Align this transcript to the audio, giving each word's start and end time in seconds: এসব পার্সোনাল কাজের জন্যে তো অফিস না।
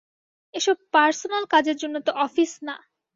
এসব 0.53 0.77
পার্সোনাল 0.93 1.43
কাজের 1.53 1.77
জন্যে 1.81 1.99
তো 2.07 2.11
অফিস 2.25 2.51
না। 2.67 2.75